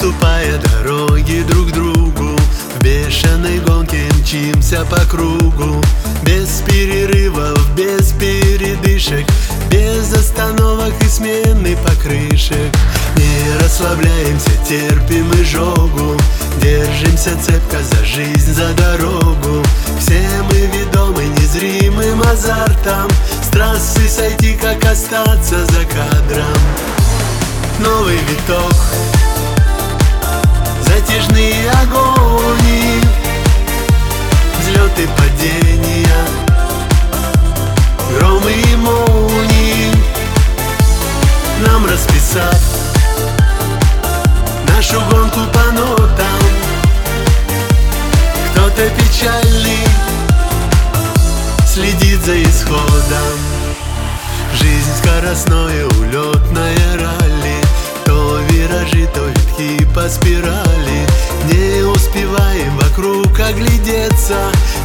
уступая 0.00 0.58
дороги 0.58 1.44
друг 1.46 1.72
другу 1.72 2.36
В 2.74 2.82
бешеной 2.82 3.58
гонке 3.58 4.02
мчимся 4.18 4.84
по 4.86 5.00
кругу. 5.00 5.82
Без 6.22 6.62
перерывов, 6.66 7.58
без 7.74 8.12
передышек 8.12 9.26
Без 9.70 10.10
остановок 10.12 10.94
и 11.02 11.08
смены 11.08 11.76
покрышек. 11.84 12.56
Не 13.16 13.62
расслабляемся, 13.62 14.50
терпим 14.66 15.30
изжогу 15.34 16.16
Держимся 16.62 17.36
цепко 17.44 17.78
за 17.82 18.04
жизнь, 18.04 18.54
за 18.54 18.72
дорогу. 18.72 19.62
Все 19.98 20.22
мы 20.48 20.78
ведомы 20.78 21.24
незримым 21.24 22.22
азартом 22.22 23.10
С 23.42 23.48
трассы 23.48 24.08
сойти, 24.08 24.54
как 24.54 24.82
остаться 24.90 25.66
за 25.66 25.84
кадром. 25.84 26.58
Новый 27.80 28.16
виток 28.16 29.19
Расписав 42.30 42.54
Нашу 44.68 45.00
гонку 45.10 45.40
по 45.52 45.72
нотам. 45.72 46.40
Кто-то 48.52 48.88
печальный? 48.90 49.86
Следит 51.66 52.20
за 52.24 52.40
исходом. 52.42 53.38
Жизнь 54.54 54.90
скоростное 55.02 55.86
улетное 55.86 56.96
ралли. 56.98 57.56
То 58.04 58.38
виражи, 58.48 59.08
то 59.12 59.26
витки 59.26 59.84
по 59.94 60.08
спирали. 60.08 61.06
Не 61.52 61.82
успеваем 61.82 62.76
вокруг 62.76 63.38
оглядеться. 63.40 64.38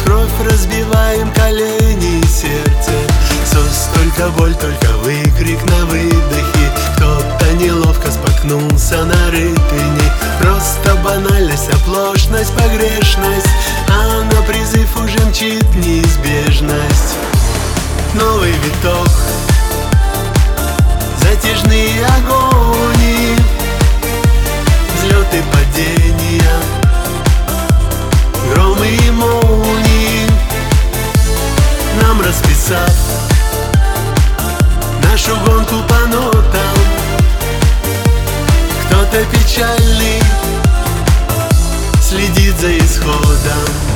В 0.00 0.04
кровь 0.04 0.50
разбиваем 0.50 1.30
колени 1.32 2.20
и 2.20 2.26
сердце. 2.26 2.92
Сос 3.46 3.88
только 3.94 4.28
боль, 4.30 4.54
только 4.54 4.89
банальность, 11.10 11.68
оплошность, 11.70 12.52
погрешность 12.54 13.48
А 13.88 14.22
на 14.22 14.42
призыв 14.42 14.96
уже 14.96 15.18
мчит 15.26 15.66
неизбежность. 15.74 17.16
Новый 18.14 18.52
виток 18.52 19.10
Затяжные 21.20 22.06
огонь 22.06 23.36
Взлеты, 24.94 25.42
падения 25.52 26.52
Громы 28.52 28.86
и 28.86 29.10
молнии. 29.10 30.30
Нам 32.02 32.20
расписав 32.20 32.94
Нашу 35.02 35.36
гонку 35.44 35.76
по 35.88 36.06
нотам. 36.06 36.78
Кто-то 38.86 39.24
печальный 39.32 40.19
Следит 42.60 42.90
за 42.90 43.89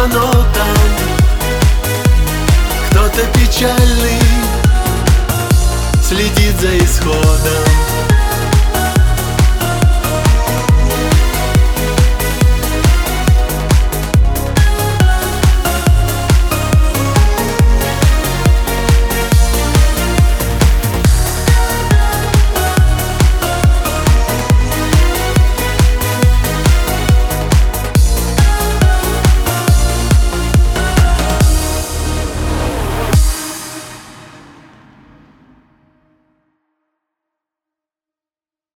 гонку 0.00 0.06
по 0.06 0.06
нотам 0.06 0.76
Кто-то 2.90 3.26
печальный 3.38 4.20
Следит 6.02 6.58
за 6.60 6.78
исходом 6.78 8.19